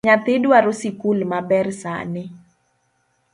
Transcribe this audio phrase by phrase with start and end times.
[0.05, 2.23] Nyathi dwaro sikul maber sani